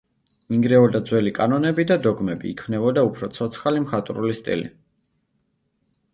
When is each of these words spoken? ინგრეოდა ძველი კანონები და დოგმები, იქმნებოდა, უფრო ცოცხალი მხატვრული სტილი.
ინგრეოდა 0.57 1.01
ძველი 1.09 1.33
კანონები 1.39 1.85
და 1.91 1.97
დოგმები, 2.07 2.55
იქმნებოდა, 2.57 3.05
უფრო 3.11 3.31
ცოცხალი 3.41 3.85
მხატვრული 3.85 4.35
სტილი. 4.43 4.69